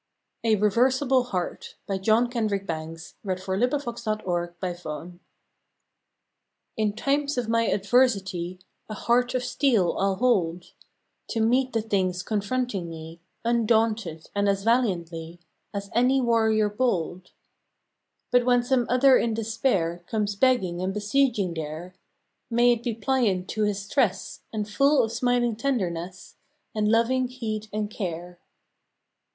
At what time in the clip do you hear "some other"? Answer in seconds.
18.63-19.19